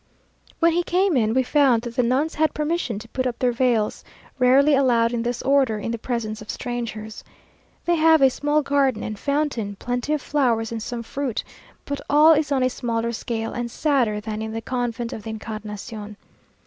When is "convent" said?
14.61-15.13